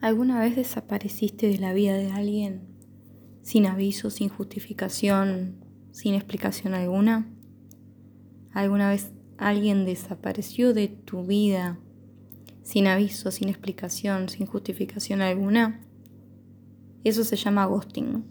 ¿Alguna 0.00 0.40
vez 0.40 0.56
desapareciste 0.56 1.48
de 1.48 1.58
la 1.58 1.72
vida 1.72 1.94
de 1.94 2.12
alguien 2.12 2.60
sin 3.42 3.66
aviso, 3.66 4.10
sin 4.10 4.28
justificación, 4.28 5.64
sin 5.90 6.14
explicación 6.14 6.74
alguna? 6.74 7.26
¿Alguna 8.52 8.90
vez 8.90 9.12
alguien 9.38 9.86
desapareció 9.86 10.74
de 10.74 10.88
tu 10.88 11.24
vida 11.24 11.78
sin 12.62 12.86
aviso, 12.88 13.30
sin 13.30 13.48
explicación, 13.48 14.28
sin 14.28 14.46
justificación 14.46 15.22
alguna? 15.22 15.80
Eso 17.02 17.24
se 17.24 17.36
llama 17.36 17.64
ghosting. 17.64 18.24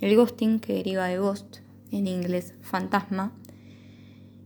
El 0.00 0.14
ghosting, 0.14 0.60
que 0.60 0.74
deriva 0.74 1.06
de 1.06 1.18
ghost, 1.18 1.58
en 1.90 2.06
inglés 2.06 2.54
fantasma, 2.60 3.32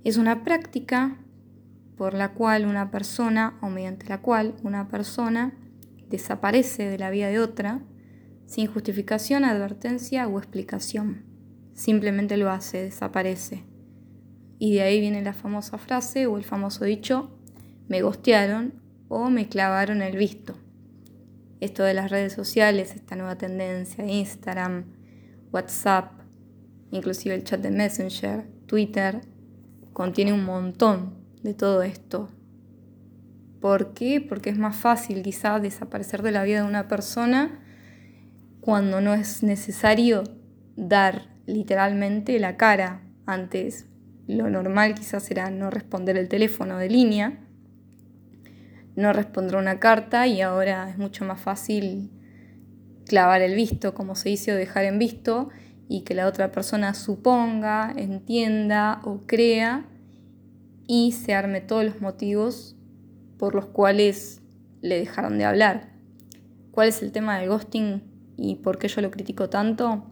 es 0.02 0.16
una 0.16 0.44
práctica 0.44 1.18
por 1.96 2.14
la 2.14 2.32
cual 2.32 2.66
una 2.66 2.90
persona 2.90 3.58
o 3.60 3.68
mediante 3.68 4.08
la 4.08 4.22
cual 4.22 4.54
una 4.62 4.88
persona 4.88 5.54
desaparece 6.16 6.88
de 6.88 6.98
la 6.98 7.10
vida 7.10 7.28
de 7.28 7.38
otra 7.38 7.82
sin 8.46 8.66
justificación, 8.66 9.44
advertencia 9.44 10.28
o 10.28 10.38
explicación. 10.38 11.24
Simplemente 11.74 12.36
lo 12.36 12.50
hace, 12.50 12.82
desaparece. 12.82 13.64
Y 14.58 14.74
de 14.74 14.82
ahí 14.82 15.00
viene 15.00 15.22
la 15.22 15.32
famosa 15.32 15.78
frase 15.78 16.26
o 16.26 16.36
el 16.36 16.44
famoso 16.44 16.84
dicho, 16.84 17.36
me 17.88 18.02
gostearon 18.02 18.74
o 19.08 19.28
me 19.30 19.48
clavaron 19.48 20.02
el 20.02 20.16
visto. 20.16 20.54
Esto 21.60 21.82
de 21.82 21.94
las 21.94 22.10
redes 22.10 22.32
sociales, 22.32 22.94
esta 22.94 23.16
nueva 23.16 23.36
tendencia, 23.36 24.06
Instagram, 24.06 24.84
WhatsApp, 25.52 26.12
inclusive 26.90 27.34
el 27.34 27.44
chat 27.44 27.60
de 27.60 27.70
Messenger, 27.70 28.46
Twitter, 28.66 29.20
contiene 29.92 30.32
un 30.32 30.44
montón 30.44 31.14
de 31.42 31.54
todo 31.54 31.82
esto, 31.82 32.28
¿Por 33.64 33.94
qué? 33.94 34.20
Porque 34.20 34.50
es 34.50 34.58
más 34.58 34.76
fácil 34.76 35.22
quizás 35.22 35.62
desaparecer 35.62 36.20
de 36.20 36.32
la 36.32 36.42
vida 36.42 36.60
de 36.60 36.68
una 36.68 36.86
persona 36.86 37.62
cuando 38.60 39.00
no 39.00 39.14
es 39.14 39.42
necesario 39.42 40.22
dar 40.76 41.30
literalmente 41.46 42.38
la 42.38 42.58
cara. 42.58 43.00
Antes 43.24 43.86
lo 44.26 44.50
normal 44.50 44.94
quizás 44.94 45.30
era 45.30 45.48
no 45.48 45.70
responder 45.70 46.18
el 46.18 46.28
teléfono 46.28 46.76
de 46.76 46.90
línea, 46.90 47.40
no 48.96 49.14
responder 49.14 49.56
una 49.56 49.80
carta 49.80 50.26
y 50.26 50.42
ahora 50.42 50.90
es 50.90 50.98
mucho 50.98 51.24
más 51.24 51.40
fácil 51.40 52.10
clavar 53.06 53.40
el 53.40 53.54
visto, 53.54 53.94
como 53.94 54.14
se 54.14 54.28
dice, 54.28 54.52
o 54.52 54.56
dejar 54.56 54.84
en 54.84 54.98
visto 54.98 55.48
y 55.88 56.02
que 56.02 56.12
la 56.12 56.26
otra 56.26 56.52
persona 56.52 56.92
suponga, 56.92 57.94
entienda 57.96 59.00
o 59.04 59.22
crea 59.26 59.86
y 60.86 61.12
se 61.12 61.32
arme 61.32 61.62
todos 61.62 61.82
los 61.86 62.02
motivos 62.02 62.76
por 63.38 63.54
los 63.54 63.66
cuales 63.66 64.42
le 64.80 64.98
dejaron 64.98 65.38
de 65.38 65.44
hablar. 65.44 65.92
¿Cuál 66.70 66.88
es 66.88 67.02
el 67.02 67.12
tema 67.12 67.38
del 67.38 67.48
ghosting 67.48 68.02
y 68.36 68.56
por 68.56 68.78
qué 68.78 68.88
yo 68.88 69.00
lo 69.00 69.10
critico 69.10 69.48
tanto? 69.48 70.04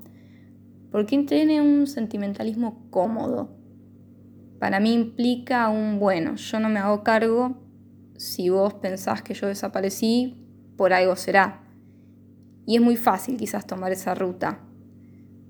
Porque 0.90 1.18
tiene 1.24 1.60
un 1.60 1.86
sentimentalismo 1.86 2.86
cómodo. 2.90 3.56
Para 4.58 4.78
mí 4.78 4.92
implica 4.92 5.68
un 5.68 5.98
bueno, 5.98 6.36
yo 6.36 6.60
no 6.60 6.68
me 6.68 6.78
hago 6.78 7.02
cargo, 7.02 7.56
si 8.16 8.48
vos 8.48 8.74
pensás 8.74 9.22
que 9.22 9.34
yo 9.34 9.48
desaparecí, 9.48 10.36
por 10.76 10.92
algo 10.92 11.16
será. 11.16 11.64
Y 12.64 12.76
es 12.76 12.80
muy 12.80 12.96
fácil 12.96 13.36
quizás 13.36 13.66
tomar 13.66 13.90
esa 13.90 14.14
ruta, 14.14 14.60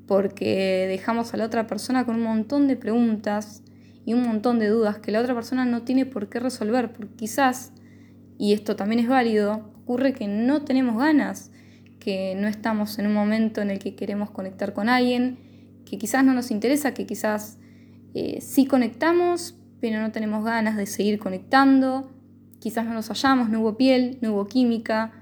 porque 0.06 0.86
dejamos 0.88 1.34
a 1.34 1.36
la 1.36 1.44
otra 1.44 1.66
persona 1.66 2.06
con 2.06 2.16
un 2.16 2.22
montón 2.22 2.68
de 2.68 2.76
preguntas 2.76 3.62
y 4.04 4.14
un 4.14 4.22
montón 4.22 4.58
de 4.58 4.68
dudas 4.68 4.98
que 4.98 5.12
la 5.12 5.20
otra 5.20 5.34
persona 5.34 5.64
no 5.64 5.82
tiene 5.82 6.06
por 6.06 6.28
qué 6.28 6.40
resolver, 6.40 6.92
porque 6.92 7.14
quizás, 7.14 7.72
y 8.38 8.52
esto 8.52 8.76
también 8.76 9.00
es 9.00 9.08
válido, 9.08 9.70
ocurre 9.82 10.12
que 10.12 10.28
no 10.28 10.62
tenemos 10.62 10.98
ganas, 10.98 11.50
que 12.00 12.34
no 12.36 12.48
estamos 12.48 12.98
en 12.98 13.06
un 13.06 13.14
momento 13.14 13.60
en 13.60 13.70
el 13.70 13.78
que 13.78 13.94
queremos 13.94 14.30
conectar 14.30 14.72
con 14.72 14.88
alguien, 14.88 15.38
que 15.84 15.98
quizás 15.98 16.24
no 16.24 16.34
nos 16.34 16.50
interesa, 16.50 16.94
que 16.94 17.06
quizás 17.06 17.58
eh, 18.14 18.40
sí 18.40 18.66
conectamos, 18.66 19.56
pero 19.80 20.00
no 20.00 20.10
tenemos 20.10 20.44
ganas 20.44 20.76
de 20.76 20.86
seguir 20.86 21.18
conectando, 21.18 22.10
quizás 22.58 22.84
no 22.86 22.94
nos 22.94 23.08
hallamos, 23.08 23.50
no 23.50 23.60
hubo 23.60 23.76
piel, 23.76 24.18
no 24.20 24.32
hubo 24.32 24.46
química. 24.46 25.12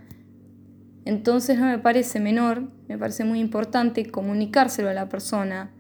Entonces 1.05 1.59
no 1.59 1.67
me 1.67 1.79
parece 1.79 2.21
menor, 2.21 2.71
me 2.89 2.99
parece 2.99 3.25
muy 3.25 3.41
importante 3.41 4.11
comunicárselo 4.11 4.91
a 4.91 4.95
la 4.95 5.09
persona, 5.09 5.71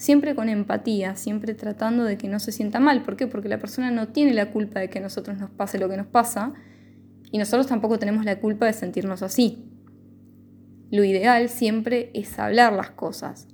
siempre 0.00 0.34
con 0.34 0.48
empatía, 0.48 1.14
siempre 1.14 1.52
tratando 1.52 2.04
de 2.04 2.16
que 2.16 2.26
no 2.26 2.40
se 2.40 2.52
sienta 2.52 2.80
mal. 2.80 3.02
¿Por 3.02 3.18
qué? 3.18 3.26
Porque 3.26 3.50
la 3.50 3.58
persona 3.58 3.90
no 3.90 4.08
tiene 4.08 4.32
la 4.32 4.50
culpa 4.50 4.80
de 4.80 4.88
que 4.88 4.98
a 4.98 5.02
nosotros 5.02 5.36
nos 5.36 5.50
pase 5.50 5.78
lo 5.78 5.90
que 5.90 5.98
nos 5.98 6.06
pasa 6.06 6.54
y 7.30 7.36
nosotros 7.36 7.66
tampoco 7.66 7.98
tenemos 7.98 8.24
la 8.24 8.40
culpa 8.40 8.64
de 8.64 8.72
sentirnos 8.72 9.22
así. 9.22 9.68
Lo 10.90 11.04
ideal 11.04 11.50
siempre 11.50 12.10
es 12.14 12.38
hablar 12.38 12.72
las 12.72 12.92
cosas, 12.92 13.46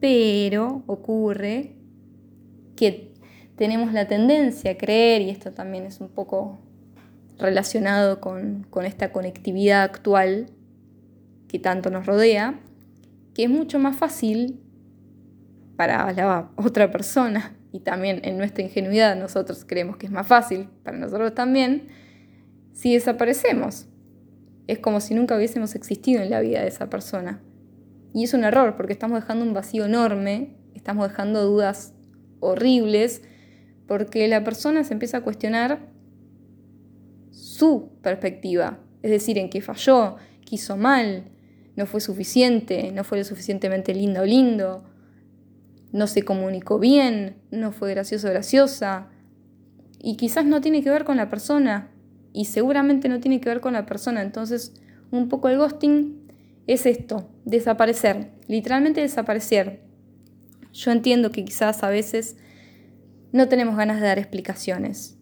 pero 0.00 0.84
ocurre 0.86 1.76
que 2.74 3.12
tenemos 3.54 3.92
la 3.92 4.08
tendencia 4.08 4.70
a 4.70 4.78
creer, 4.78 5.20
y 5.20 5.28
esto 5.28 5.52
también 5.52 5.84
es 5.84 6.00
un 6.00 6.08
poco 6.08 6.60
relacionado 7.38 8.22
con, 8.22 8.66
con 8.70 8.86
esta 8.86 9.12
conectividad 9.12 9.82
actual 9.82 10.46
que 11.46 11.58
tanto 11.58 11.90
nos 11.90 12.06
rodea, 12.06 12.58
que 13.34 13.44
es 13.44 13.50
mucho 13.50 13.78
más 13.78 13.96
fácil 13.96 14.61
para 15.82 16.12
la 16.12 16.48
otra 16.54 16.92
persona 16.92 17.56
y 17.72 17.80
también 17.80 18.20
en 18.22 18.38
nuestra 18.38 18.62
ingenuidad 18.62 19.16
nosotros 19.16 19.64
creemos 19.66 19.96
que 19.96 20.06
es 20.06 20.12
más 20.12 20.28
fácil 20.28 20.68
para 20.84 20.96
nosotros 20.96 21.34
también, 21.34 21.88
si 22.72 22.94
desaparecemos. 22.94 23.88
Es 24.68 24.78
como 24.78 25.00
si 25.00 25.16
nunca 25.16 25.36
hubiésemos 25.36 25.74
existido 25.74 26.22
en 26.22 26.30
la 26.30 26.38
vida 26.38 26.60
de 26.60 26.68
esa 26.68 26.88
persona. 26.88 27.40
Y 28.14 28.22
es 28.22 28.32
un 28.32 28.44
error 28.44 28.76
porque 28.76 28.92
estamos 28.92 29.20
dejando 29.20 29.44
un 29.44 29.54
vacío 29.54 29.86
enorme, 29.86 30.54
estamos 30.76 31.08
dejando 31.08 31.42
dudas 31.42 31.94
horribles, 32.38 33.22
porque 33.88 34.28
la 34.28 34.44
persona 34.44 34.84
se 34.84 34.92
empieza 34.92 35.16
a 35.16 35.22
cuestionar 35.22 35.80
su 37.32 37.90
perspectiva, 38.02 38.78
es 39.02 39.10
decir, 39.10 39.36
en 39.36 39.50
qué 39.50 39.60
falló, 39.60 40.14
qué 40.46 40.54
hizo 40.54 40.76
mal, 40.76 41.24
no 41.74 41.86
fue 41.86 42.00
suficiente, 42.00 42.92
no 42.92 43.02
fue 43.02 43.18
lo 43.18 43.24
suficientemente 43.24 43.92
lindo 43.92 44.20
o 44.20 44.24
lindo, 44.24 44.84
no 45.92 46.06
se 46.06 46.22
comunicó 46.22 46.78
bien, 46.78 47.36
no 47.50 47.70
fue 47.70 47.90
gracioso 47.90 48.28
graciosa. 48.28 49.08
Y 49.98 50.16
quizás 50.16 50.44
no 50.44 50.60
tiene 50.60 50.82
que 50.82 50.90
ver 50.90 51.04
con 51.04 51.18
la 51.18 51.28
persona. 51.28 51.90
Y 52.32 52.46
seguramente 52.46 53.08
no 53.08 53.20
tiene 53.20 53.40
que 53.40 53.50
ver 53.50 53.60
con 53.60 53.74
la 53.74 53.86
persona. 53.86 54.22
Entonces, 54.22 54.74
un 55.10 55.28
poco 55.28 55.48
el 55.48 55.58
ghosting 55.58 56.18
es 56.66 56.86
esto, 56.86 57.28
desaparecer, 57.44 58.30
literalmente 58.48 59.02
desaparecer. 59.02 59.82
Yo 60.72 60.90
entiendo 60.90 61.30
que 61.30 61.44
quizás 61.44 61.82
a 61.82 61.90
veces 61.90 62.36
no 63.32 63.48
tenemos 63.48 63.76
ganas 63.76 64.00
de 64.00 64.06
dar 64.06 64.18
explicaciones. 64.18 65.18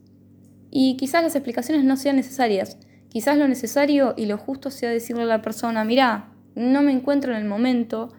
Y 0.71 0.97
quizás 0.97 1.25
las 1.25 1.35
explicaciones 1.35 1.85
no 1.85 1.97
sean 1.97 2.17
necesarias. 2.17 2.79
Quizás 3.09 3.37
lo 3.37 3.49
necesario 3.49 4.15
y 4.17 4.27
lo 4.27 4.39
justo 4.39 4.71
sea 4.71 4.91
decirle 4.91 5.25
a 5.25 5.27
la 5.27 5.43
persona, 5.43 5.85
mira, 5.85 6.33
no 6.55 6.83
me 6.83 6.93
encuentro 6.93 7.33
en 7.33 7.39
el 7.39 7.45
momento 7.45 8.13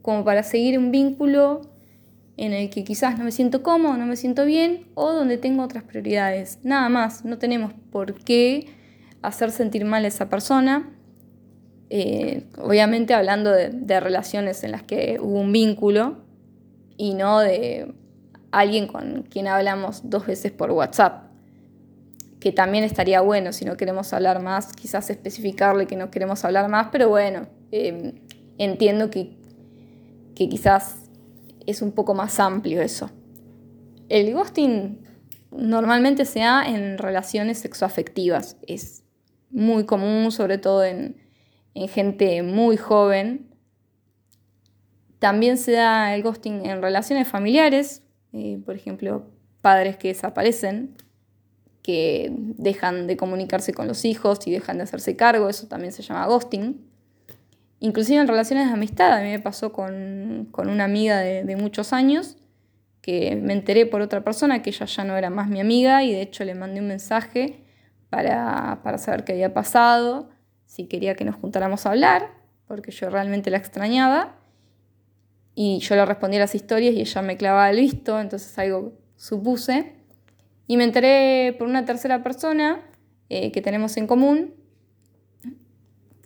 como 0.00 0.24
para 0.24 0.42
seguir 0.42 0.78
un 0.78 0.90
vínculo 0.90 1.73
en 2.36 2.52
el 2.52 2.70
que 2.70 2.84
quizás 2.84 3.18
no 3.18 3.24
me 3.24 3.32
siento 3.32 3.62
cómodo, 3.62 3.96
no 3.96 4.06
me 4.06 4.16
siento 4.16 4.44
bien 4.44 4.88
o 4.94 5.12
donde 5.12 5.38
tengo 5.38 5.62
otras 5.62 5.84
prioridades. 5.84 6.58
Nada 6.62 6.88
más, 6.88 7.24
no 7.24 7.38
tenemos 7.38 7.72
por 7.92 8.14
qué 8.14 8.68
hacer 9.22 9.50
sentir 9.50 9.84
mal 9.84 10.04
a 10.04 10.08
esa 10.08 10.28
persona. 10.28 10.90
Eh, 11.90 12.46
obviamente 12.58 13.14
hablando 13.14 13.50
de, 13.52 14.00
relaciones 14.00 14.64
en 14.64 14.72
las 14.72 14.82
que 14.82 15.18
hubo 15.20 15.38
un 15.38 15.52
vínculo 15.52 16.16
y 16.96 17.14
no 17.14 17.38
de 17.38 17.94
alguien 18.50 18.86
con 18.88 19.22
quien 19.22 19.46
hablamos 19.46 20.02
dos 20.10 20.26
veces 20.26 20.50
por 20.50 20.72
WhatsApp, 20.72 21.30
que 22.40 22.52
también 22.52 22.84
estaría 22.84 23.20
bueno 23.20 23.52
si 23.52 23.64
no 23.64 23.76
queremos 23.76 24.12
hablar 24.12 24.42
más, 24.42 24.72
quizás 24.72 25.08
especificarle 25.10 25.86
que 25.86 25.96
no 25.96 26.10
queremos 26.10 26.44
hablar 26.44 26.68
más, 26.68 26.88
pero 26.90 27.08
bueno, 27.08 27.46
eh, 27.70 28.14
entiendo 28.58 29.10
que, 29.10 29.36
que 30.34 30.48
quizás 30.48 31.03
es 31.66 31.82
un 31.82 31.92
poco 31.92 32.14
más 32.14 32.40
amplio 32.40 32.82
eso. 32.82 33.10
El 34.08 34.32
ghosting 34.34 35.00
normalmente 35.50 36.24
se 36.24 36.40
da 36.40 36.64
en 36.66 36.98
relaciones 36.98 37.58
sexoafectivas. 37.58 38.56
Es 38.66 39.04
muy 39.50 39.86
común, 39.86 40.32
sobre 40.32 40.58
todo 40.58 40.84
en, 40.84 41.16
gente 41.88 42.42
muy 42.42 42.76
joven. 42.76 43.50
También 45.18 45.56
se 45.56 45.72
da 45.72 46.14
el 46.14 46.22
ghosting 46.22 46.66
en 46.66 46.82
relaciones 46.82 47.26
familiares, 47.26 48.02
eh, 48.32 48.60
por 48.64 48.76
ejemplo, 48.76 49.26
padres 49.60 49.96
que 49.96 50.08
desaparecen, 50.08 50.96
que 51.82 52.32
dejan 52.36 53.06
de 53.06 53.16
comunicarse 53.16 53.72
con 53.72 53.88
los 53.88 54.04
hijos 54.04 54.46
y 54.46 54.52
dejan 54.52 54.76
de 54.76 54.84
hacerse 54.84 55.16
cargo, 55.16 55.48
eso 55.48 55.66
también 55.66 55.92
se 55.92 56.02
llama 56.02 56.26
ghosting. 56.26 56.93
Inclusive 57.84 58.18
en 58.18 58.26
relaciones 58.26 58.68
de 58.68 58.72
amistad, 58.72 59.12
a 59.12 59.20
mí 59.20 59.28
me 59.28 59.40
pasó 59.40 59.70
con, 59.70 60.48
una 60.56 60.84
amiga 60.84 61.18
de, 61.18 61.56
muchos 61.56 61.92
años, 61.92 62.38
que 63.02 63.36
me 63.36 63.52
enteré 63.52 63.84
por 63.84 64.00
otra 64.00 64.24
persona 64.24 64.62
que 64.62 64.70
ella 64.70 64.86
ya 64.86 65.04
no 65.04 65.18
era 65.18 65.28
más 65.28 65.50
mi 65.50 65.60
amiga 65.60 66.02
y 66.02 66.10
de 66.10 66.22
hecho 66.22 66.46
le 66.46 66.54
mandé 66.54 66.80
un 66.80 66.86
mensaje 66.86 67.62
para, 68.08 68.80
saber 68.96 69.24
qué 69.24 69.32
había 69.32 69.52
pasado, 69.52 70.30
si 70.64 70.86
quería 70.86 71.14
que 71.14 71.26
nos 71.26 71.36
juntáramos 71.36 71.84
a 71.84 71.90
hablar, 71.90 72.30
porque 72.66 72.90
yo 72.90 73.10
realmente 73.10 73.50
la 73.50 73.58
extrañaba. 73.58 74.34
Y 75.54 75.80
yo 75.80 75.94
le 75.94 76.06
respondí 76.06 76.38
a 76.38 76.40
las 76.40 76.54
historias 76.54 76.94
y 76.94 77.02
ella 77.02 77.20
me 77.20 77.36
clavaba 77.36 77.68
el 77.68 77.76
visto, 77.76 78.18
entonces 78.18 78.58
algo 78.58 78.94
supuse. 79.16 79.92
Y 80.66 80.78
me 80.78 80.84
enteré 80.84 81.54
por 81.58 81.68
una 81.68 81.84
tercera 81.84 82.22
persona 82.22 82.80
eh, 83.28 83.52
que 83.52 83.60
tenemos 83.60 83.98
en 83.98 84.06
común 84.06 84.63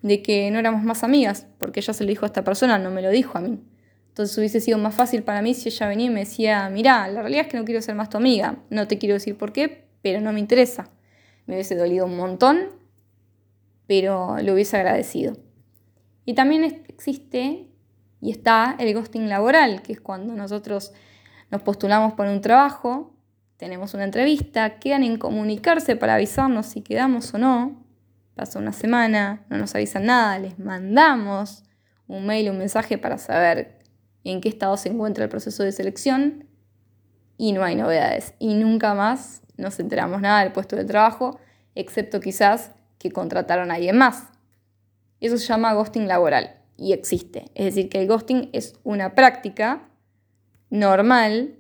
de 0.03 0.23
que 0.23 0.51
no 0.51 0.59
éramos 0.59 0.83
más 0.83 1.05
amigas, 1.05 1.47
porque 1.59 1.81
ella 1.81 1.93
se 1.93 2.05
lo 2.05 2.09
dijo 2.09 2.25
a 2.25 2.29
esta 2.29 2.45
persona, 2.45 2.79
no 2.79 2.91
me 2.91 3.03
lo 3.03 3.11
dijo 3.11 3.37
a 3.39 3.41
mí. 3.41 3.61
Entonces 4.09 4.37
hubiese 4.37 4.61
sido 4.61 4.79
más 4.79 4.95
fácil 4.95 5.23
para 5.23 5.43
mí 5.43 5.55
si 5.55 5.69
ella 5.69 5.87
venía 5.87 6.07
y 6.07 6.11
me 6.11 6.21
decía, 6.21 6.69
mira, 6.71 7.07
la 7.09 7.21
realidad 7.23 7.47
es 7.47 7.49
que 7.49 7.57
no 7.57 7.65
quiero 7.65 7.81
ser 7.83 7.95
más 7.95 8.11
tu 8.11 8.17
amiga, 8.17 8.59
no 8.71 8.89
te 8.89 8.99
quiero 8.99 9.15
decir 9.15 9.37
por 9.37 9.53
qué, 9.53 9.87
pero 10.03 10.21
no 10.21 10.33
me 10.33 10.41
interesa. 10.41 10.91
Me 11.47 11.55
hubiese 11.55 11.77
dolido 11.77 12.07
un 12.07 12.17
montón, 12.17 12.59
pero 13.87 14.37
lo 14.43 14.55
hubiese 14.55 14.77
agradecido. 14.77 15.37
Y 16.25 16.35
también 16.35 16.65
existe 16.65 17.69
y 18.21 18.31
está 18.31 18.77
el 18.79 18.93
ghosting 18.93 19.29
laboral, 19.29 19.83
que 19.83 19.93
es 19.93 20.01
cuando 20.01 20.35
nosotros 20.35 20.93
nos 21.51 21.63
postulamos 21.63 22.15
por 22.15 22.27
un 22.27 22.41
trabajo, 22.41 23.15
tenemos 23.57 23.95
una 23.95 24.05
entrevista, 24.05 24.79
quedan 24.79 25.03
en 25.03 25.17
comunicarse 25.17 25.97
para 25.97 26.15
avisarnos 26.15 26.67
si 26.67 26.83
quedamos 26.83 27.33
o 27.35 27.39
no. 27.39 27.88
Pasa 28.39 28.61
una 28.61 28.73
semana, 28.73 29.45
no 29.51 29.59
nos 29.59 29.75
avisan 29.75 30.05
nada, 30.07 30.39
les 30.39 30.61
mandamos 30.61 31.65
un 32.07 32.25
mail, 32.25 32.51
un 32.51 32.59
mensaje 32.59 32.97
para 32.97 33.19
saber 33.19 33.81
en 34.23 34.41
qué 34.41 34.49
estado 34.49 34.77
se 34.77 34.91
encuentra 34.91 35.25
el 35.25 35.29
proceso 35.29 35.65
de 35.65 35.73
selección 35.73 36.47
y 37.37 37.51
no 37.51 37.65
hay 37.65 37.75
novedades. 37.75 38.35
Y 38.39 38.55
nunca 38.55 38.95
más 38.95 39.43
nos 39.57 39.81
enteramos 39.81 40.21
nada 40.21 40.45
del 40.45 40.53
puesto 40.53 40.77
de 40.77 40.85
trabajo, 40.85 41.41
excepto 41.75 42.21
quizás 42.21 42.71
que 43.01 43.11
contrataron 43.11 43.73
a 43.73 43.75
alguien 43.75 43.99
más. 43.99 44.29
Eso 45.19 45.37
se 45.37 45.49
llama 45.49 45.75
ghosting 45.75 46.07
laboral 46.07 46.61
y 46.77 46.93
existe. 46.93 47.51
Es 47.57 47.65
decir, 47.65 47.89
que 47.89 48.01
el 48.01 48.07
ghosting 48.07 48.51
es 48.53 48.79
una 48.85 49.17
práctica 49.17 49.89
normal 50.71 51.57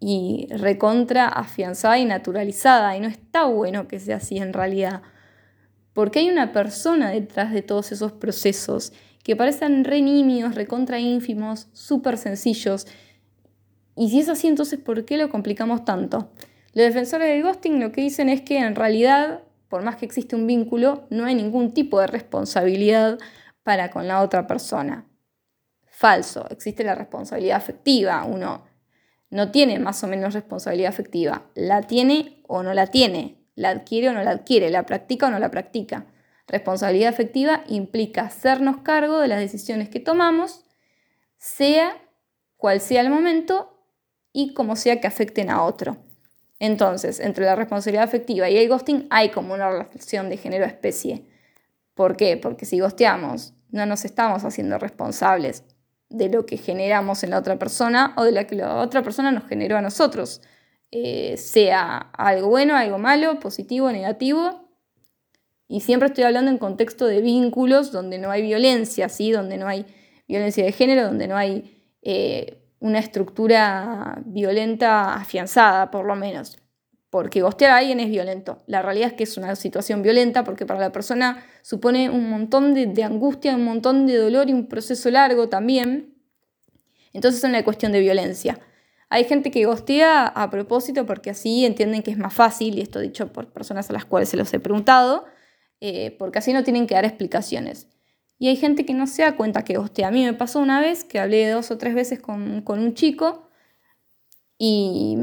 y 0.00 0.48
recontra 0.50 1.28
afianzada 1.28 1.96
y 2.00 2.06
naturalizada. 2.06 2.96
Y 2.96 3.00
no 3.00 3.06
está 3.06 3.44
bueno 3.44 3.86
que 3.86 4.00
sea 4.00 4.16
así 4.16 4.38
en 4.38 4.52
realidad. 4.52 5.02
Porque 5.94 6.18
hay 6.18 6.28
una 6.28 6.52
persona 6.52 7.10
detrás 7.10 7.52
de 7.52 7.62
todos 7.62 7.92
esos 7.92 8.12
procesos 8.12 8.92
que 9.22 9.36
parecen 9.36 9.84
re 9.84 10.02
nimios, 10.02 10.54
recontra 10.54 11.00
ínfimos, 11.00 11.68
súper 11.72 12.18
sencillos. 12.18 12.86
Y 13.96 14.10
si 14.10 14.20
es 14.20 14.28
así, 14.28 14.48
entonces, 14.48 14.78
¿por 14.78 15.06
qué 15.06 15.16
lo 15.16 15.30
complicamos 15.30 15.84
tanto? 15.86 16.30
Los 16.74 16.84
defensores 16.84 17.28
del 17.28 17.42
ghosting 17.42 17.80
lo 17.80 17.92
que 17.92 18.02
dicen 18.02 18.28
es 18.28 18.42
que 18.42 18.58
en 18.58 18.74
realidad, 18.74 19.42
por 19.68 19.82
más 19.82 19.96
que 19.96 20.04
existe 20.04 20.36
un 20.36 20.46
vínculo, 20.46 21.06
no 21.08 21.24
hay 21.24 21.34
ningún 21.34 21.72
tipo 21.72 22.00
de 22.00 22.08
responsabilidad 22.08 23.18
para 23.62 23.90
con 23.90 24.06
la 24.08 24.20
otra 24.20 24.46
persona. 24.46 25.06
Falso, 25.86 26.46
existe 26.50 26.82
la 26.82 26.96
responsabilidad 26.96 27.56
afectiva. 27.56 28.24
Uno 28.24 28.64
no 29.30 29.52
tiene 29.52 29.78
más 29.78 30.02
o 30.02 30.08
menos 30.08 30.34
responsabilidad 30.34 30.90
afectiva. 30.90 31.50
La 31.54 31.82
tiene 31.82 32.42
o 32.48 32.62
no 32.62 32.74
la 32.74 32.88
tiene. 32.88 33.43
La 33.54 33.70
adquiere 33.70 34.08
o 34.08 34.12
no 34.12 34.22
la 34.22 34.30
adquiere. 34.30 34.70
La 34.70 34.86
practica 34.86 35.26
o 35.26 35.30
no 35.30 35.38
la 35.38 35.50
practica. 35.50 36.06
Responsabilidad 36.46 37.12
afectiva 37.12 37.64
implica 37.68 38.22
hacernos 38.22 38.78
cargo 38.78 39.18
de 39.18 39.28
las 39.28 39.40
decisiones 39.40 39.88
que 39.88 40.00
tomamos, 40.00 40.64
sea 41.38 41.96
cual 42.56 42.80
sea 42.80 43.00
el 43.00 43.10
momento 43.10 43.74
y 44.32 44.52
como 44.54 44.76
sea 44.76 45.00
que 45.00 45.06
afecten 45.06 45.50
a 45.50 45.64
otro. 45.64 45.96
Entonces, 46.58 47.20
entre 47.20 47.44
la 47.44 47.56
responsabilidad 47.56 48.04
afectiva 48.04 48.48
y 48.48 48.56
el 48.56 48.68
ghosting 48.68 49.06
hay 49.10 49.30
como 49.30 49.54
una 49.54 49.70
relación 49.70 50.28
de 50.28 50.36
género-especie. 50.36 51.26
¿Por 51.94 52.16
qué? 52.16 52.36
Porque 52.36 52.66
si 52.66 52.80
ghosteamos, 52.80 53.54
no 53.70 53.86
nos 53.86 54.04
estamos 54.04 54.44
haciendo 54.44 54.78
responsables 54.78 55.64
de 56.08 56.28
lo 56.28 56.46
que 56.46 56.56
generamos 56.56 57.24
en 57.24 57.30
la 57.30 57.38
otra 57.38 57.58
persona 57.58 58.14
o 58.16 58.24
de 58.24 58.32
lo 58.32 58.46
que 58.46 58.56
la 58.56 58.76
otra 58.76 59.02
persona 59.02 59.32
nos 59.32 59.46
generó 59.46 59.76
a 59.76 59.82
nosotros. 59.82 60.42
Eh, 60.96 61.36
sea 61.38 61.96
algo 62.12 62.48
bueno, 62.48 62.76
algo 62.76 62.98
malo, 62.98 63.40
positivo, 63.40 63.90
negativo, 63.90 64.68
y 65.66 65.80
siempre 65.80 66.06
estoy 66.06 66.22
hablando 66.22 66.52
en 66.52 66.58
contexto 66.58 67.06
de 67.06 67.20
vínculos 67.20 67.90
donde 67.90 68.18
no 68.18 68.30
hay 68.30 68.42
violencia, 68.42 69.08
¿sí? 69.08 69.32
donde 69.32 69.56
no 69.56 69.66
hay 69.66 69.86
violencia 70.28 70.64
de 70.64 70.70
género, 70.70 71.02
donde 71.02 71.26
no 71.26 71.36
hay 71.36 71.82
eh, 72.02 72.62
una 72.78 73.00
estructura 73.00 74.22
violenta 74.24 75.14
afianzada, 75.14 75.90
por 75.90 76.06
lo 76.06 76.14
menos. 76.14 76.58
Porque 77.10 77.42
gostear 77.42 77.72
a 77.72 77.78
alguien 77.78 77.98
es 77.98 78.08
violento. 78.08 78.62
La 78.68 78.80
realidad 78.80 79.08
es 79.08 79.14
que 79.14 79.24
es 79.24 79.36
una 79.36 79.56
situación 79.56 80.00
violenta 80.00 80.44
porque 80.44 80.64
para 80.64 80.78
la 80.78 80.92
persona 80.92 81.44
supone 81.62 82.08
un 82.08 82.30
montón 82.30 82.72
de, 82.72 82.86
de 82.86 83.02
angustia, 83.02 83.56
un 83.56 83.64
montón 83.64 84.06
de 84.06 84.16
dolor 84.16 84.48
y 84.48 84.52
un 84.52 84.68
proceso 84.68 85.10
largo 85.10 85.48
también. 85.48 86.14
Entonces 87.12 87.42
es 87.42 87.50
una 87.50 87.64
cuestión 87.64 87.90
de 87.90 87.98
violencia. 87.98 88.60
Hay 89.14 89.26
gente 89.26 89.52
que 89.52 89.64
gostea 89.64 90.26
a 90.26 90.50
propósito 90.50 91.06
porque 91.06 91.30
así 91.30 91.64
entienden 91.64 92.02
que 92.02 92.10
es 92.10 92.18
más 92.18 92.34
fácil, 92.34 92.76
y 92.76 92.80
esto 92.80 92.98
dicho 92.98 93.32
por 93.32 93.52
personas 93.52 93.88
a 93.88 93.92
las 93.92 94.04
cuales 94.04 94.28
se 94.28 94.36
los 94.36 94.52
he 94.52 94.58
preguntado, 94.58 95.24
eh, 95.80 96.16
porque 96.18 96.40
así 96.40 96.52
no 96.52 96.64
tienen 96.64 96.88
que 96.88 96.96
dar 96.96 97.04
explicaciones. 97.04 97.86
Y 98.40 98.48
hay 98.48 98.56
gente 98.56 98.84
que 98.84 98.92
no 98.92 99.06
se 99.06 99.22
da 99.22 99.36
cuenta 99.36 99.62
que 99.62 99.78
hostia, 99.78 100.08
A 100.08 100.10
mí 100.10 100.24
me 100.24 100.32
pasó 100.32 100.58
una 100.58 100.80
vez 100.80 101.04
que 101.04 101.20
hablé 101.20 101.48
dos 101.48 101.70
o 101.70 101.78
tres 101.78 101.94
veces 101.94 102.18
con, 102.18 102.64
un 102.66 102.94
chico 102.94 103.48
y 104.58 105.14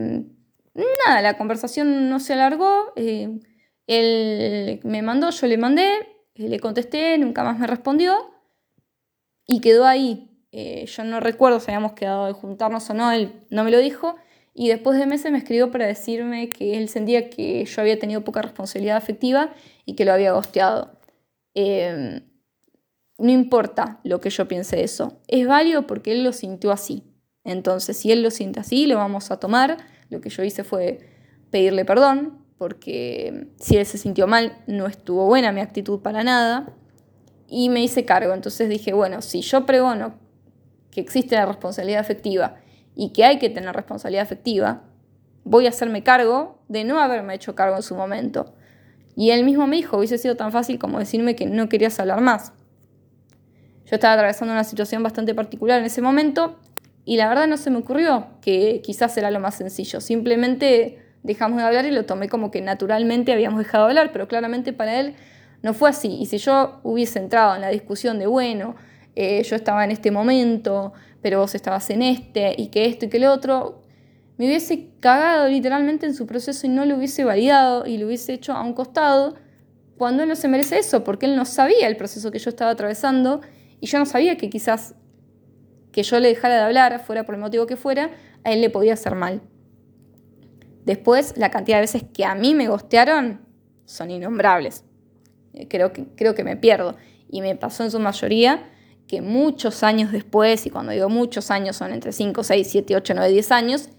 nada, 1.06 1.22
la 1.22 1.38
conversación 1.38 2.10
no 2.10 2.22
se 2.22 2.32
alargó. 2.32 2.94
Eh, 2.96 3.42
él 3.88 4.80
me 4.86 5.02
mandó, 5.02 5.32
yo 5.32 5.48
le 5.48 5.58
mandé, 5.58 5.96
eh, 6.36 6.48
le 6.48 6.62
contesté, 6.62 7.18
nunca 7.18 7.44
más 7.44 7.60
me 7.60 7.68
respondió 7.68 8.16
y 9.48 9.60
quedó 9.60 9.86
ahí. 9.86 10.31
Yo 10.52 11.04
no 11.04 11.20
recuerdo 11.20 11.60
si 11.60 11.72
habíamos 11.72 11.94
quedado 11.94 12.26
de 12.26 12.34
juntarnos 12.34 12.90
o 12.90 12.94
no, 12.94 13.12
él 13.12 13.34
no 13.50 13.64
me 13.64 13.72
lo 13.72 13.80
dijo. 13.80 14.16
Y 14.54 14.68
después 14.68 15.00
de 15.00 15.06
meses 15.06 15.32
me 15.32 15.38
escribió 15.38 15.72
para 15.72 15.86
decirme 15.88 16.50
que 16.50 16.78
él 16.78 16.90
sentía 16.90 17.30
que 17.30 17.64
yo 17.64 17.82
había 17.82 17.98
tenido 17.98 18.24
poca 18.24 18.42
responsabilidad 18.42 18.98
afectiva 18.98 19.54
y 19.86 19.96
que 19.96 20.04
lo 20.04 20.12
había 20.12 20.34
gosteado. 20.34 21.00
Em, 21.54 22.22
no 23.18 23.30
importa 23.32 24.00
lo 24.04 24.20
que 24.20 24.30
yo 24.30 24.48
piense 24.48 24.76
de 24.78 24.84
eso, 24.84 25.22
es 25.28 25.48
válido 25.48 25.88
porque 25.88 26.12
él 26.12 26.24
lo 26.24 26.34
sintió 26.34 26.72
así. 26.72 27.04
Entonces, 27.44 27.98
si 27.98 28.12
él 28.12 28.22
lo 28.24 28.32
siente 28.32 28.60
así, 28.60 28.88
lo 28.88 28.98
vamos 28.98 29.32
a 29.32 29.40
tomar. 29.40 29.78
Lo 30.10 30.22
que 30.22 30.30
yo 30.30 30.44
hice 30.44 30.64
fue 30.64 31.00
pedirle 31.50 31.86
perdón, 31.86 32.46
porque 32.58 33.48
si 33.60 33.78
él 33.78 33.86
se 33.86 33.98
sintió 33.98 34.28
mal, 34.28 34.58
no 34.68 34.88
estuvo 34.88 35.26
buena 35.26 35.52
mi 35.52 35.62
actitud 35.62 36.02
para 36.02 36.24
nada. 36.24 36.74
Y 37.48 37.70
me 37.70 37.82
hice 37.82 38.06
cargo. 38.06 38.34
Entonces 38.34 38.70
dije, 38.70 38.94
bueno, 38.94 39.22
si 39.22 39.42
yo 39.42 39.66
pregono 39.66 40.21
que 40.92 41.02
existe 41.02 41.36
la 41.36 41.46
responsabilidad 41.46 42.02
afectiva 42.02 42.58
y 42.96 43.14
que 43.14 43.24
hay 43.24 43.40
que 43.40 43.50
tener 43.50 43.74
responsabilidad 43.74 44.24
afectiva, 44.24 44.84
voy 45.44 45.66
a 45.66 45.70
hacerme 45.70 46.04
cargo 46.04 46.60
de 46.68 46.84
no 46.84 47.00
haberme 47.00 47.34
hecho 47.34 47.56
cargo 47.56 47.78
en 47.78 47.84
su 47.84 47.96
momento. 47.96 48.54
Y 49.16 49.32
él 49.32 49.44
mismo 49.44 49.68
me 49.68 49.78
dijo, 49.78 49.98
hubiese 49.98 50.18
sido 50.18 50.36
tan 50.36 50.52
fácil 50.52 50.80
como 50.80 51.00
decirme 51.00 51.36
que 51.36 51.46
no 51.46 51.70
querías 51.70 52.00
hablar 52.00 52.22
más. 52.22 52.54
Yo 53.86 53.96
estaba 53.96 54.14
atravesando 54.14 54.54
una 54.54 54.64
situación 54.64 55.04
bastante 55.04 55.36
particular 55.36 55.80
en 55.80 55.86
ese 55.86 56.02
momento 56.02 56.58
y 57.04 57.18
la 57.18 57.28
verdad 57.28 57.48
no 57.48 57.58
se 57.58 57.70
me 57.72 57.78
ocurrió 57.78 58.28
que 58.42 58.82
quizás 58.84 59.18
era 59.18 59.32
lo 59.32 59.40
más 59.40 59.56
sencillo. 59.56 60.00
Simplemente 60.00 61.00
dejamos 61.24 61.58
de 61.58 61.64
hablar 61.64 61.86
y 61.86 61.92
lo 61.92 62.06
tomé 62.06 62.30
como 62.30 62.52
que 62.52 62.62
naturalmente 62.62 63.34
habíamos 63.34 63.60
dejado 63.60 63.86
de 63.86 63.92
hablar, 63.92 64.12
pero 64.14 64.28
claramente 64.28 64.74
para 64.74 65.00
él 65.00 65.16
no 65.62 65.74
fue 65.74 65.90
así. 65.90 66.18
Y 66.20 66.26
si 66.28 66.38
yo 66.38 66.80
hubiese 66.84 67.20
entrado 67.20 67.56
en 67.56 67.62
la 67.62 67.70
discusión 67.70 68.20
de, 68.20 68.28
bueno, 68.28 68.76
eh, 69.16 69.44
yo 69.44 69.56
estaba 69.56 69.84
en 69.84 69.92
este 69.92 70.12
momento, 70.12 70.94
pero 71.22 71.40
vos 71.40 71.56
estabas 71.56 71.90
en 71.90 72.02
este, 72.02 72.56
y 72.58 72.68
que 72.68 72.86
esto 72.86 73.06
y 73.06 73.10
que 73.10 73.20
lo 73.20 73.32
otro, 73.32 73.82
me 74.38 74.46
hubiese 74.46 74.90
cagado 75.00 75.48
literalmente 75.48 76.06
en 76.06 76.14
su 76.14 76.26
proceso 76.26 76.66
y 76.66 76.70
no 76.70 76.86
lo 76.86 76.96
hubiese 76.96 77.24
validado 77.24 77.86
y 77.86 77.98
lo 77.98 78.08
hubiese 78.08 78.34
hecho 78.34 78.54
a 78.54 78.64
un 78.64 78.74
costado 78.74 79.36
cuando 79.98 80.24
él 80.24 80.30
no 80.30 80.36
se 80.36 80.48
merece 80.48 80.80
eso, 80.80 81.04
porque 81.04 81.28
él 81.28 81.36
no 81.36 81.46
sabía 81.46 81.88
el 81.88 81.96
proceso 81.96 82.32
que 82.32 82.40
yo 82.40 82.50
estaba 82.50 82.72
atravesando 82.72 83.42
y 83.80 83.86
yo 83.86 84.00
no 84.00 84.06
sabía 84.08 84.36
que 84.36 84.50
quizás 84.50 84.96
que 85.92 86.04
yo 86.04 86.20
le 86.20 86.30
dejara 86.30 86.56
de 86.56 86.62
hablar, 86.62 87.04
fuera 87.06 87.24
por 87.24 87.36
el 87.36 87.42
motivo 87.42 87.68
que 87.68 87.76
fuera, 87.76 88.10
a 88.44 88.52
él 88.52 88.62
le 88.62 88.70
podía 88.70 88.94
hacer 88.94 89.14
mal. 89.14 89.42
Después, 90.86 91.36
la 91.38 91.52
cantidad 91.52 91.78
de 91.78 91.82
veces 91.82 92.04
que 92.12 92.26
a 92.26 92.34
mí 92.34 92.56
me 92.56 92.68
gostearon 92.68 93.42
son 93.86 94.10
innombrables. 94.10 94.86
Eh, 95.54 95.68
creo 95.68 95.94
que, 95.94 96.06
creo 96.16 96.34
que 96.34 96.44
me 96.44 96.58
pierdo. 96.58 96.96
Y 97.30 97.42
me 97.42 97.56
pasó 97.56 97.84
en 97.84 97.92
su 97.92 98.00
mayoría 98.00 98.64
que 99.12 99.22
muchos 99.22 99.84
años 99.84 100.14
después, 100.14 100.66
y 100.66 100.70
cuando 100.70 100.94
digo 100.94 101.10
muchos 101.10 101.52
años 101.52 101.76
son 101.76 101.92
entre 101.92 102.14
5, 102.14 102.46
6, 102.46 102.66
7, 102.72 102.96
8, 102.96 103.14
9, 103.14 103.34
10 103.34 103.52
años, 103.52 103.90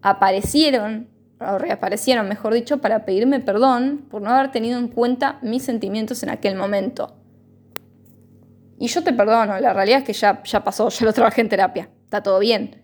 aparecieron, 0.00 1.10
o 1.38 1.58
reaparecieron, 1.58 2.26
mejor 2.26 2.54
dicho, 2.54 2.78
para 2.78 3.04
pedirme 3.04 3.38
perdón 3.40 4.06
por 4.10 4.22
no 4.22 4.30
haber 4.30 4.50
tenido 4.50 4.78
en 4.78 4.88
cuenta 4.88 5.38
mis 5.42 5.62
sentimientos 5.62 6.22
en 6.22 6.30
aquel 6.30 6.56
momento. 6.56 7.18
Y 8.78 8.86
yo 8.86 9.04
te 9.04 9.12
perdono, 9.12 9.60
la 9.60 9.74
realidad 9.74 9.98
es 9.98 10.04
que 10.04 10.14
ya, 10.14 10.42
ya 10.42 10.64
pasó, 10.64 10.88
ya 10.88 11.04
lo 11.04 11.12
trabajé 11.12 11.42
en 11.42 11.50
terapia, 11.50 11.90
está 12.04 12.22
todo 12.22 12.38
bien. 12.38 12.82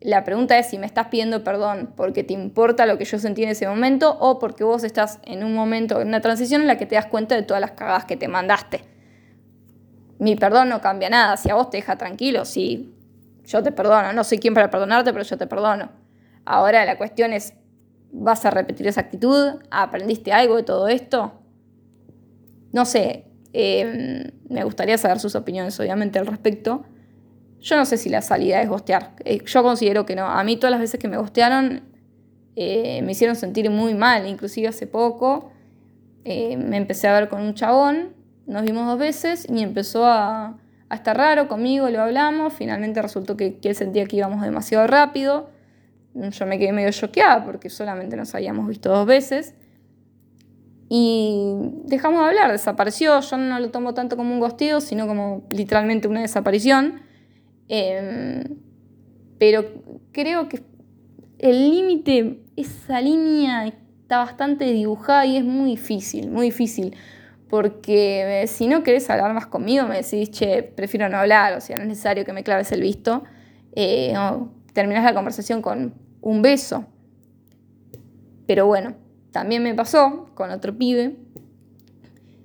la 0.00 0.24
pregunta 0.24 0.58
es 0.58 0.70
si 0.70 0.78
me 0.78 0.86
estás 0.86 1.08
pidiendo 1.08 1.44
perdón 1.44 1.92
porque 1.94 2.24
te 2.24 2.32
importa 2.32 2.86
lo 2.86 2.96
que 2.96 3.04
yo 3.04 3.18
sentí 3.18 3.42
en 3.42 3.50
ese 3.50 3.68
momento 3.68 4.16
o 4.20 4.38
porque 4.38 4.64
vos 4.64 4.84
estás 4.84 5.18
en 5.24 5.44
un 5.44 5.52
momento, 5.54 6.00
en 6.00 6.08
una 6.08 6.22
transición 6.22 6.62
en 6.62 6.66
la 6.66 6.78
que 6.78 6.86
te 6.86 6.94
das 6.94 7.08
cuenta 7.08 7.34
de 7.34 7.42
todas 7.42 7.60
las 7.60 7.72
cagadas 7.72 8.06
que 8.06 8.16
te 8.16 8.26
mandaste. 8.26 8.91
Mi 10.22 10.36
perdón 10.36 10.68
no 10.68 10.80
cambia 10.80 11.10
nada. 11.10 11.36
Si 11.36 11.50
a 11.50 11.56
vos 11.56 11.68
te 11.68 11.78
deja 11.78 11.98
tranquilo, 11.98 12.44
sí, 12.44 12.94
yo 13.44 13.60
te 13.60 13.72
perdono. 13.72 14.12
No 14.12 14.22
soy 14.22 14.38
quien 14.38 14.54
para 14.54 14.70
perdonarte, 14.70 15.12
pero 15.12 15.24
yo 15.24 15.36
te 15.36 15.48
perdono. 15.48 15.90
Ahora 16.44 16.84
la 16.84 16.96
cuestión 16.96 17.32
es, 17.32 17.54
¿vas 18.12 18.44
a 18.44 18.52
repetir 18.52 18.86
esa 18.86 19.00
actitud? 19.00 19.54
¿Aprendiste 19.72 20.32
algo 20.32 20.54
de 20.54 20.62
todo 20.62 20.86
esto? 20.86 21.32
No 22.72 22.84
sé, 22.84 23.26
em, 23.52 24.30
me 24.48 24.62
gustaría 24.62 24.96
saber 24.96 25.18
sus 25.18 25.34
opiniones, 25.34 25.80
obviamente, 25.80 26.20
al 26.20 26.28
respecto. 26.28 26.84
Yo 27.58 27.74
no 27.74 27.84
sé 27.84 27.96
si 27.96 28.08
la 28.08 28.22
salida 28.22 28.62
es 28.62 28.68
gostear. 28.68 29.16
Eh, 29.24 29.42
yo 29.44 29.62
considero 29.64 30.06
que 30.06 30.14
no. 30.14 30.26
A 30.26 30.44
mí 30.44 30.56
todas 30.56 30.70
las 30.70 30.80
veces 30.80 31.00
que 31.00 31.08
me 31.08 31.16
gostearon 31.16 31.82
eh, 32.54 33.02
me 33.02 33.10
hicieron 33.10 33.34
sentir 33.34 33.68
muy 33.70 33.94
mal. 33.94 34.28
Inclusive 34.28 34.68
hace 34.68 34.86
poco 34.86 35.50
eh, 36.24 36.56
me 36.56 36.76
empecé 36.76 37.08
a 37.08 37.12
ver 37.12 37.28
con 37.28 37.42
un 37.42 37.54
chabón. 37.54 38.21
Nos 38.52 38.64
vimos 38.64 38.86
dos 38.86 38.98
veces 38.98 39.46
y 39.48 39.62
empezó 39.62 40.04
a, 40.04 40.58
estar 40.90 41.16
raro 41.16 41.48
conmigo. 41.48 41.88
Lo 41.88 42.02
hablamos. 42.02 42.52
Finalmente 42.52 43.00
resultó 43.00 43.34
que, 43.34 43.58
él 43.62 43.74
sentía 43.74 44.04
que 44.04 44.16
íbamos 44.16 44.42
demasiado 44.42 44.86
rápido. 44.86 45.48
Yo 46.14 46.46
me 46.46 46.58
quedé 46.58 46.72
medio 46.72 46.90
choqueada 46.92 47.44
porque 47.46 47.70
solamente 47.70 48.14
nos 48.14 48.34
habíamos 48.34 48.68
visto 48.68 48.90
dos 48.90 49.06
veces. 49.06 49.54
Y 50.90 51.54
dejamos 51.86 52.20
de 52.20 52.28
hablar, 52.28 52.52
desapareció. 52.52 53.18
Yo 53.20 53.38
no 53.38 53.58
lo 53.58 53.70
tomo 53.70 53.94
tanto 53.94 54.18
como 54.18 54.34
un 54.34 54.40
gosteo, 54.40 54.82
sino 54.82 55.06
como 55.06 55.46
literalmente 55.50 56.06
una 56.06 56.20
desaparición. 56.20 57.00
Em, 57.68 58.58
pero 59.38 59.64
creo 60.12 60.50
que 60.50 60.62
el 61.38 61.70
límite, 61.70 62.42
esa 62.56 63.00
línea 63.00 63.66
está 63.66 64.18
bastante 64.18 64.66
dibujada 64.66 65.24
y 65.24 65.38
es 65.38 65.44
muy 65.44 65.70
difícil, 65.70 66.30
muy 66.30 66.48
difícil. 66.48 66.94
Porque 67.52 68.46
si 68.48 68.66
no 68.66 68.82
querés 68.82 69.10
hablar 69.10 69.34
más 69.34 69.44
conmigo, 69.44 69.86
me 69.86 69.96
decís, 69.96 70.30
che, 70.30 70.62
prefiero 70.62 71.10
no 71.10 71.18
hablar, 71.18 71.52
o 71.52 71.60
sea, 71.60 71.76
no 71.76 71.82
es 71.82 71.88
necesario 71.88 72.24
que 72.24 72.32
me 72.32 72.42
claves 72.42 72.72
el 72.72 72.80
visto. 72.80 73.24
Eh, 73.76 74.14
terminás 74.72 75.04
la 75.04 75.12
conversación 75.12 75.60
con 75.60 75.92
un 76.22 76.40
beso. 76.40 76.86
Pero 78.46 78.64
bueno, 78.64 78.94
también 79.32 79.62
me 79.62 79.74
pasó 79.74 80.30
con 80.32 80.50
otro 80.50 80.78
pibe, 80.78 81.18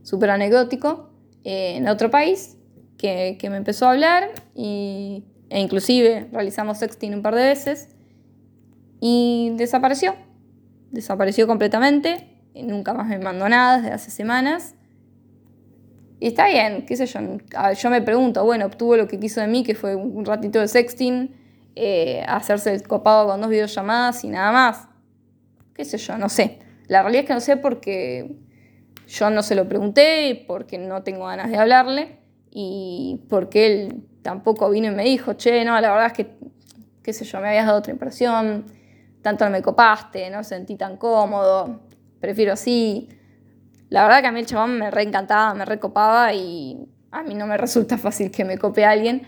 súper 0.03 0.29
anecdótico, 0.31 1.09
eh, 1.45 1.77
en 1.77 1.87
otro 1.87 2.11
país, 2.11 2.57
que, 2.97 3.37
me 3.43 3.55
empezó 3.55 3.85
a 3.85 3.91
hablar 3.91 4.31
y, 4.55 5.23
e 5.49 5.61
inclusive 5.61 6.27
realizamos 6.33 6.79
sexting 6.79 7.13
un 7.13 7.21
par 7.21 7.33
de 7.33 7.43
veces 7.43 7.95
y 8.99 9.53
desapareció. 9.55 10.15
Desapareció 10.91 11.47
completamente, 11.47 12.43
nunca 12.55 12.93
más 12.93 13.07
me 13.07 13.19
mandó 13.19 13.47
nada 13.47 13.77
desde 13.77 13.93
hace 13.93 14.11
semanas. 14.11 14.73
Y 16.19 16.27
está 16.27 16.47
bien, 16.47 16.85
qué 16.87 16.95
sé 16.95 17.05
yo, 17.05 17.19
yo 17.73 17.89
me 17.89 18.01
pregunto, 18.01 18.43
bueno, 18.43 18.65
obtuvo 18.65 18.97
lo 18.97 19.07
que 19.07 19.19
quiso 19.19 19.39
de 19.39 19.47
mí, 19.47 19.63
que 19.63 19.75
fue 19.75 19.95
un 19.95 20.25
ratito 20.25 20.59
de 20.59 20.67
sexting, 20.67 21.35
eh, 21.75 22.23
hacerse 22.27 22.73
el 22.73 22.81
copado 22.87 23.27
con 23.27 23.39
dos 23.39 23.51
videollamadas 23.51 24.23
y 24.23 24.29
nada 24.29 24.51
más. 24.51 24.87
Qué 25.75 25.85
sé 25.85 25.99
yo, 25.99 26.17
no 26.17 26.27
sé. 26.27 26.57
La 26.87 27.03
realidad 27.03 27.23
es 27.23 27.27
que 27.27 27.33
no 27.35 27.39
sé 27.39 27.57
porque 27.57 28.35
yo 29.07 29.29
no 29.29 29.43
se 29.43 29.53
lo 29.53 29.67
pregunté, 29.69 30.43
porque 30.47 30.79
no 30.79 31.03
tengo 31.03 31.27
ganas 31.27 31.51
de 31.51 31.57
hablarle 31.57 32.17
y 32.49 33.21
porque 33.29 33.67
él 33.67 34.03
tampoco 34.23 34.71
vino 34.71 34.87
y 34.87 34.91
me 34.95 35.03
dijo, 35.03 35.33
che, 35.33 35.63
no, 35.65 35.79
la 35.79 35.91
verdad 35.91 36.07
es 36.07 36.13
que, 36.13 36.27
qué 37.03 37.13
sé 37.13 37.25
yo, 37.25 37.39
me 37.39 37.49
habías 37.49 37.67
dado 37.67 37.77
otra 37.77 37.93
impresión, 37.93 38.65
tanto 39.21 39.45
no 39.45 39.51
me 39.51 39.61
copaste, 39.61 40.31
no 40.31 40.43
sentí 40.43 40.75
tan 40.75 40.97
cómodo, 40.97 41.81
prefiero 42.19 42.53
así. 42.53 43.07
La 43.89 44.03
verdad 44.03 44.21
que 44.21 44.27
a 44.27 44.31
mí 44.31 44.39
el 44.39 44.45
chabón 44.45 44.77
me 44.79 44.91
reencantaba, 44.91 45.53
me 45.53 45.65
recopaba 45.65 46.33
y 46.33 46.87
a 47.11 47.23
mí 47.23 47.35
no 47.35 47.47
me 47.47 47.57
resulta 47.57 47.97
fácil 47.97 48.31
que 48.31 48.43
me 48.43 48.57
cope 48.57 48.85
a 48.85 48.91
alguien. 48.91 49.27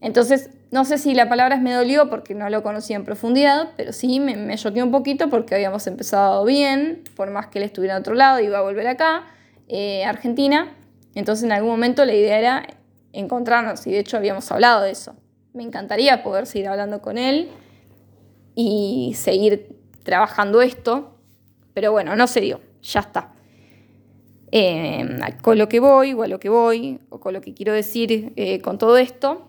Entonces, 0.00 0.50
no 0.70 0.84
sé 0.84 0.98
si 0.98 1.14
la 1.14 1.28
palabra 1.28 1.56
es 1.56 1.62
me 1.62 1.72
dolió 1.72 2.10
porque 2.10 2.34
no 2.34 2.48
lo 2.50 2.62
conocía 2.62 2.96
en 2.96 3.04
profundidad, 3.04 3.70
pero 3.76 3.92
sí 3.92 4.20
me, 4.20 4.56
choqueó 4.56 4.84
un 4.84 4.90
poquito 4.90 5.30
porque 5.30 5.54
habíamos 5.54 5.86
empezado 5.86 6.44
bien, 6.44 7.02
por 7.14 7.30
más 7.30 7.46
que 7.46 7.58
él 7.58 7.64
estuviera 7.64 7.94
en 7.96 8.00
otro 8.00 8.14
lado, 8.14 8.40
iba 8.40 8.58
a 8.58 8.62
volver 8.62 8.86
acá, 8.86 9.24
eh, 9.68 10.04
Argentina, 10.04 10.76
entonces 11.14 11.44
en 11.44 11.52
algún 11.52 11.70
momento 11.70 12.04
la 12.04 12.14
idea 12.14 12.38
era 12.38 12.66
encontrarnos 13.12 13.86
y 13.86 13.92
de 13.92 14.00
hecho 14.00 14.16
habíamos 14.16 14.50
hablado 14.52 14.82
de 14.82 14.90
eso. 14.90 15.16
Me 15.54 15.62
encantaría 15.62 16.22
poder 16.22 16.46
seguir 16.46 16.68
hablando 16.68 17.00
con 17.00 17.16
él 17.16 17.48
y 18.54 19.14
seguir 19.16 19.78
trabajando 20.02 20.60
esto, 20.60 21.16
pero 21.72 21.92
bueno, 21.92 22.16
no 22.16 22.26
se 22.26 22.40
dio, 22.40 22.60
ya 22.82 23.00
está. 23.00 23.35
Eh, 24.52 25.18
con 25.42 25.58
lo 25.58 25.68
que 25.68 25.80
voy, 25.80 26.12
o 26.12 26.22
a 26.22 26.28
lo 26.28 26.38
que 26.38 26.48
voy, 26.48 27.00
o 27.08 27.18
con 27.18 27.34
lo 27.34 27.40
que 27.40 27.52
quiero 27.52 27.72
decir 27.72 28.32
eh, 28.36 28.60
con 28.60 28.78
todo 28.78 28.96
esto, 28.96 29.48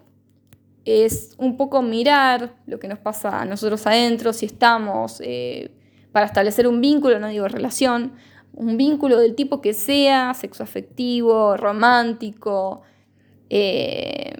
es 0.85 1.35
un 1.37 1.57
poco 1.57 1.81
mirar 1.81 2.55
lo 2.65 2.79
que 2.79 2.87
nos 2.87 2.99
pasa 2.99 3.41
a 3.41 3.45
nosotros 3.45 3.85
adentro, 3.85 4.33
si 4.33 4.45
estamos 4.45 5.21
eh, 5.23 5.71
para 6.11 6.25
establecer 6.25 6.67
un 6.67 6.81
vínculo, 6.81 7.19
no 7.19 7.27
digo 7.27 7.47
relación, 7.47 8.13
un 8.53 8.77
vínculo 8.77 9.19
del 9.19 9.35
tipo 9.35 9.61
que 9.61 9.73
sea, 9.73 10.33
sexoafectivo, 10.33 11.57
romántico, 11.57 12.81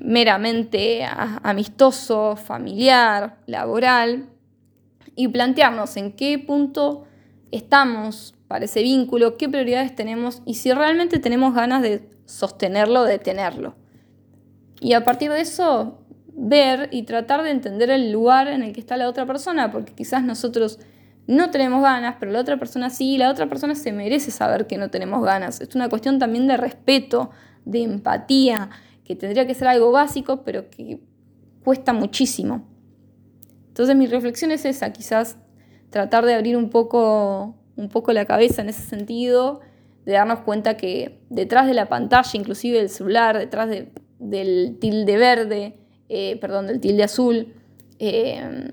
meramente 0.01 1.05
amistoso, 1.43 2.35
familiar, 2.35 3.37
laboral, 3.45 4.27
y 5.15 5.27
plantearnos 5.27 5.97
en 5.97 6.13
qué 6.13 6.39
punto 6.39 7.05
estamos 7.51 8.37
para 8.47 8.65
ese 8.65 8.81
vínculo, 8.81 9.37
qué 9.37 9.49
prioridades 9.49 9.95
tenemos 9.95 10.41
y 10.45 10.55
si 10.55 10.71
realmente 10.71 11.19
tenemos 11.19 11.53
ganas 11.53 11.81
de 11.81 12.09
sostenerlo, 12.25 13.03
de 13.03 13.19
tenerlo. 13.19 13.75
Y 14.79 14.93
a 14.93 15.03
partir 15.03 15.31
de 15.31 15.41
eso, 15.41 15.99
ver 16.33 16.89
y 16.91 17.03
tratar 17.03 17.43
de 17.43 17.51
entender 17.51 17.89
el 17.89 18.11
lugar 18.11 18.47
en 18.47 18.61
el 18.61 18.73
que 18.73 18.79
está 18.79 18.95
la 18.95 19.09
otra 19.09 19.25
persona, 19.25 19.71
porque 19.71 19.93
quizás 19.93 20.23
nosotros 20.23 20.79
no 21.25 21.49
tenemos 21.51 21.81
ganas, 21.81 22.15
pero 22.19 22.31
la 22.31 22.39
otra 22.39 22.57
persona 22.57 22.89
sí, 22.89 23.17
la 23.17 23.29
otra 23.29 23.47
persona 23.47 23.75
se 23.75 23.91
merece 23.91 24.31
saber 24.31 24.65
que 24.65 24.77
no 24.77 24.89
tenemos 24.89 25.23
ganas. 25.23 25.59
Es 25.59 25.75
una 25.75 25.89
cuestión 25.89 26.19
también 26.19 26.47
de 26.47 26.55
respeto, 26.55 27.31
de 27.65 27.83
empatía, 27.83 28.69
que 29.03 29.15
tendría 29.15 29.45
que 29.45 29.53
ser 29.53 29.67
algo 29.67 29.91
básico, 29.91 30.43
pero 30.43 30.69
que 30.69 31.01
cuesta 31.63 31.91
muchísimo. 31.91 32.65
Entonces 33.67 33.95
mi 33.95 34.07
reflexión 34.07 34.51
es 34.51 34.63
esa, 34.63 34.93
quizás 34.93 35.37
tratar 35.89 36.25
de 36.25 36.33
abrir 36.33 36.55
un 36.55 36.69
poco, 36.69 37.55
un 37.77 37.89
poco 37.89 38.12
la 38.12 38.25
cabeza 38.25 38.62
en 38.62 38.69
ese 38.69 38.81
sentido, 38.81 39.62
de 40.05 40.13
darnos 40.13 40.39
cuenta 40.39 40.77
que 40.77 41.22
detrás 41.29 41.67
de 41.67 41.74
la 41.74 41.88
pantalla, 41.88 42.29
inclusive 42.34 42.79
del 42.79 42.89
celular, 42.89 43.38
detrás 43.38 43.69
del 44.19 44.77
tilde 44.79 45.17
verde, 45.17 45.77
eh, 46.10 46.38
perdón, 46.39 46.67
del 46.67 46.79
tilde 46.79 47.03
azul, 47.03 47.53
eh, 48.00 48.72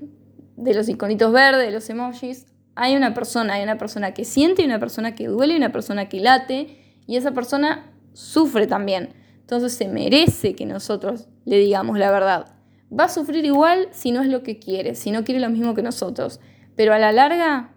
de 0.55 0.73
los 0.73 0.87
iconitos 0.89 1.31
verdes, 1.31 1.65
de 1.65 1.71
los 1.71 1.89
emojis, 1.89 2.45
hay 2.75 2.95
una 2.95 3.13
persona, 3.13 3.55
hay 3.55 3.63
una 3.63 3.77
persona 3.77 4.13
que 4.13 4.25
siente, 4.25 4.65
una 4.65 4.79
persona 4.79 5.15
que 5.15 5.27
duele, 5.27 5.55
una 5.55 5.71
persona 5.71 6.09
que 6.09 6.19
late, 6.19 7.01
y 7.07 7.17
esa 7.17 7.31
persona 7.31 7.91
sufre 8.13 8.67
también. 8.67 9.09
Entonces 9.41 9.73
se 9.73 9.87
merece 9.87 10.55
que 10.55 10.65
nosotros 10.65 11.27
le 11.45 11.57
digamos 11.57 11.99
la 11.99 12.11
verdad. 12.11 12.55
Va 12.97 13.05
a 13.05 13.09
sufrir 13.09 13.45
igual 13.45 13.89
si 13.91 14.11
no 14.11 14.21
es 14.21 14.27
lo 14.27 14.41
que 14.41 14.57
quiere, 14.57 14.95
si 14.95 15.11
no 15.11 15.23
quiere 15.23 15.39
lo 15.39 15.49
mismo 15.49 15.75
que 15.75 15.81
nosotros, 15.81 16.39
pero 16.75 16.93
a 16.93 16.99
la 16.99 17.11
larga 17.11 17.74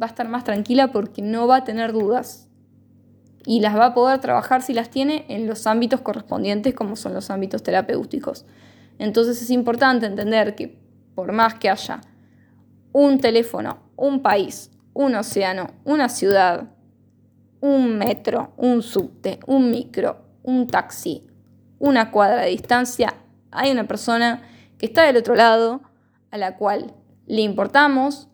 va 0.00 0.06
a 0.06 0.08
estar 0.08 0.28
más 0.28 0.44
tranquila 0.44 0.92
porque 0.92 1.22
no 1.22 1.46
va 1.46 1.56
a 1.56 1.64
tener 1.64 1.92
dudas 1.92 2.48
y 3.44 3.60
las 3.60 3.76
va 3.76 3.86
a 3.86 3.94
poder 3.94 4.20
trabajar 4.20 4.62
si 4.62 4.72
las 4.72 4.90
tiene 4.90 5.24
en 5.28 5.46
los 5.46 5.66
ámbitos 5.66 6.00
correspondientes 6.00 6.74
como 6.74 6.96
son 6.96 7.14
los 7.14 7.30
ámbitos 7.30 7.62
terapéuticos. 7.62 8.44
Entonces 8.98 9.40
es 9.42 9.50
importante 9.50 10.06
entender 10.06 10.54
que 10.54 10.78
por 11.14 11.32
más 11.32 11.54
que 11.54 11.68
haya 11.68 12.00
un 12.92 13.18
teléfono, 13.18 13.78
un 13.96 14.22
país, 14.22 14.70
un 14.92 15.14
océano, 15.14 15.70
una 15.84 16.08
ciudad, 16.08 16.68
un 17.60 17.98
metro, 17.98 18.52
un 18.56 18.82
subte, 18.82 19.40
un 19.46 19.70
micro, 19.70 20.24
un 20.42 20.66
taxi, 20.66 21.26
una 21.78 22.10
cuadra 22.10 22.42
de 22.42 22.50
distancia, 22.50 23.14
hay 23.50 23.70
una 23.70 23.86
persona 23.86 24.42
que 24.78 24.86
está 24.86 25.04
del 25.04 25.16
otro 25.16 25.34
lado, 25.34 25.82
a 26.30 26.38
la 26.38 26.56
cual 26.56 26.94
le 27.26 27.42
importamos, 27.42 28.28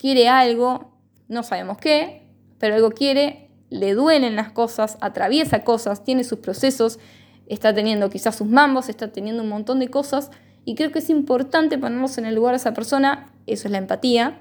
quiere 0.00 0.30
algo, 0.30 0.92
no 1.28 1.42
sabemos 1.42 1.76
qué, 1.76 2.26
pero 2.58 2.74
algo 2.74 2.90
quiere, 2.90 3.50
le 3.68 3.92
duelen 3.92 4.34
las 4.34 4.50
cosas, 4.50 4.96
atraviesa 5.02 5.62
cosas, 5.62 6.04
tiene 6.04 6.24
sus 6.24 6.38
procesos, 6.38 6.98
está 7.46 7.74
teniendo 7.74 8.08
quizás 8.08 8.34
sus 8.34 8.48
mambos, 8.48 8.88
está 8.88 9.12
teniendo 9.12 9.42
un 9.42 9.50
montón 9.50 9.78
de 9.78 9.88
cosas 9.88 10.30
y 10.64 10.74
creo 10.74 10.90
que 10.90 11.00
es 11.00 11.10
importante 11.10 11.76
ponernos 11.76 12.16
en 12.16 12.24
el 12.24 12.34
lugar 12.34 12.52
de 12.52 12.56
esa 12.56 12.72
persona, 12.72 13.30
eso 13.46 13.68
es 13.68 13.72
la 13.72 13.78
empatía, 13.78 14.40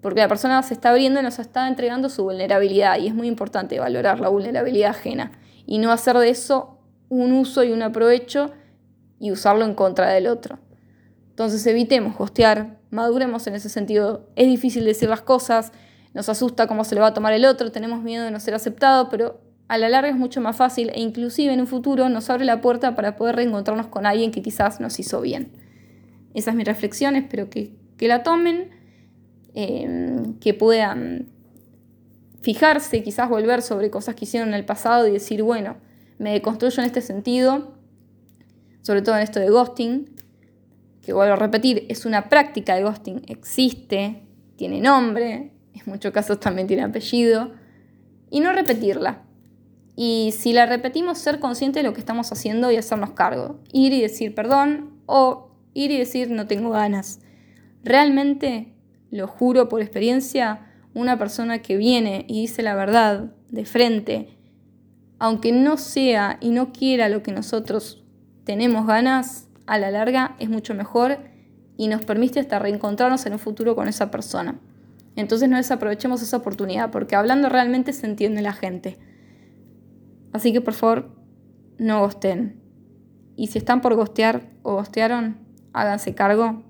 porque 0.00 0.20
la 0.20 0.28
persona 0.28 0.62
se 0.62 0.72
está 0.72 0.90
abriendo 0.90 1.20
y 1.20 1.22
nos 1.22 1.38
está 1.38 1.68
entregando 1.68 2.08
su 2.08 2.24
vulnerabilidad 2.24 2.98
y 2.98 3.08
es 3.08 3.14
muy 3.14 3.28
importante 3.28 3.78
valorar 3.78 4.18
la 4.18 4.30
vulnerabilidad 4.30 4.90
ajena 4.90 5.32
y 5.66 5.76
no 5.76 5.92
hacer 5.92 6.16
de 6.16 6.30
eso 6.30 6.78
un 7.10 7.32
uso 7.32 7.64
y 7.64 7.72
un 7.72 7.82
aprovecho 7.82 8.50
y 9.18 9.30
usarlo 9.30 9.66
en 9.66 9.74
contra 9.74 10.08
del 10.08 10.26
otro. 10.26 10.58
Entonces 11.40 11.66
evitemos 11.66 12.18
gostear, 12.18 12.76
maduremos 12.90 13.46
en 13.46 13.54
ese 13.54 13.70
sentido. 13.70 14.28
Es 14.36 14.46
difícil 14.46 14.84
decir 14.84 15.08
las 15.08 15.22
cosas, 15.22 15.72
nos 16.12 16.28
asusta 16.28 16.66
cómo 16.66 16.84
se 16.84 16.94
le 16.94 17.00
va 17.00 17.06
a 17.06 17.14
tomar 17.14 17.32
el 17.32 17.46
otro, 17.46 17.72
tenemos 17.72 18.02
miedo 18.02 18.26
de 18.26 18.30
no 18.30 18.38
ser 18.40 18.52
aceptado, 18.52 19.08
pero 19.08 19.40
a 19.66 19.78
la 19.78 19.88
larga 19.88 20.10
es 20.10 20.16
mucho 20.16 20.42
más 20.42 20.54
fácil 20.54 20.90
e 20.90 21.00
inclusive 21.00 21.50
en 21.50 21.60
un 21.60 21.66
futuro 21.66 22.10
nos 22.10 22.28
abre 22.28 22.44
la 22.44 22.60
puerta 22.60 22.94
para 22.94 23.16
poder 23.16 23.36
reencontrarnos 23.36 23.86
con 23.86 24.04
alguien 24.04 24.32
que 24.32 24.42
quizás 24.42 24.80
nos 24.80 25.00
hizo 25.00 25.22
bien. 25.22 25.50
Esa 26.34 26.50
es 26.50 26.56
mi 26.58 26.62
reflexión, 26.62 27.16
espero 27.16 27.48
que, 27.48 27.72
la 28.00 28.22
tomen, 28.22 28.72
em, 29.54 30.38
que 30.40 30.52
puedan 30.52 31.30
fijarse, 32.42 33.02
quizás 33.02 33.30
volver 33.30 33.62
sobre 33.62 33.88
cosas 33.88 34.14
que 34.14 34.26
hicieron 34.26 34.50
en 34.50 34.56
el 34.56 34.66
pasado 34.66 35.08
y 35.08 35.12
decir, 35.12 35.42
bueno, 35.42 35.78
me 36.18 36.32
deconstruyo 36.34 36.82
en 36.82 36.86
este 36.86 37.00
sentido, 37.00 37.78
sobre 38.82 39.00
todo 39.00 39.16
en 39.16 39.22
esto 39.22 39.40
de 39.40 39.48
ghosting, 39.48 40.20
que 41.10 41.14
vuelvo 41.14 41.32
a 41.32 41.36
repetir, 41.36 41.86
es 41.88 42.06
una 42.06 42.28
práctica 42.28 42.76
de 42.76 42.84
ghosting, 42.84 43.22
existe, 43.26 44.22
tiene 44.54 44.80
nombre, 44.80 45.50
en 45.74 45.82
muchos 45.86 46.12
casos 46.12 46.38
también 46.38 46.68
tiene 46.68 46.84
apellido, 46.84 47.50
y 48.30 48.38
no 48.38 48.52
repetirla. 48.52 49.24
Y 49.96 50.32
si 50.38 50.52
la 50.52 50.66
repetimos, 50.66 51.18
ser 51.18 51.40
consciente 51.40 51.80
de 51.80 51.82
lo 51.82 51.94
que 51.94 51.98
estamos 51.98 52.30
haciendo 52.30 52.70
y 52.70 52.76
hacernos 52.76 53.10
cargo. 53.10 53.58
Ir 53.72 53.92
y 53.92 54.00
decir 54.00 54.36
perdón 54.36 55.00
o 55.06 55.50
ir 55.74 55.90
y 55.90 55.98
decir 55.98 56.30
no 56.30 56.46
tengo 56.46 56.70
ganas. 56.70 57.18
Realmente, 57.82 58.72
lo 59.10 59.26
juro 59.26 59.68
por 59.68 59.80
experiencia, 59.80 60.70
una 60.94 61.18
persona 61.18 61.58
que 61.58 61.76
viene 61.76 62.24
y 62.28 62.42
dice 62.42 62.62
la 62.62 62.76
verdad 62.76 63.32
de 63.48 63.64
frente, 63.64 64.38
aunque 65.18 65.50
no 65.50 65.76
sea 65.76 66.38
y 66.40 66.50
no 66.50 66.70
quiera 66.70 67.08
lo 67.08 67.24
que 67.24 67.32
nosotros 67.32 68.04
tenemos 68.44 68.86
ganas, 68.86 69.49
a 69.70 69.78
la 69.78 69.92
larga 69.92 70.34
es 70.40 70.50
mucho 70.50 70.74
mejor 70.74 71.18
y 71.76 71.86
nos 71.86 72.04
permite 72.04 72.40
hasta 72.40 72.58
reencontrarnos 72.58 73.24
en 73.24 73.34
un 73.34 73.38
futuro 73.38 73.76
con 73.76 73.86
esa 73.86 74.10
persona. 74.10 74.58
Entonces 75.14 75.48
no 75.48 75.58
desaprovechemos 75.58 76.22
esa 76.22 76.38
oportunidad, 76.38 76.90
porque 76.90 77.14
hablando 77.14 77.48
realmente 77.48 77.92
se 77.92 78.06
entiende 78.06 78.42
la 78.42 78.52
gente. 78.52 78.98
Así 80.32 80.52
que 80.52 80.60
por 80.60 80.74
favor, 80.74 81.14
no 81.78 82.00
gosten. 82.00 82.60
Y 83.36 83.46
si 83.46 83.58
están 83.58 83.80
por 83.80 83.94
gostear 83.94 84.42
o 84.62 84.74
gostearon, 84.74 85.38
háganse 85.72 86.16
cargo, 86.16 86.64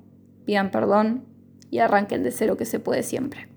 pidan 0.44 0.70
perdón 0.70 1.24
y 1.70 1.78
arranquen 1.78 2.22
de 2.22 2.32
cero 2.32 2.58
que 2.58 2.66
se 2.66 2.80
puede 2.80 3.02
siempre. 3.02 3.49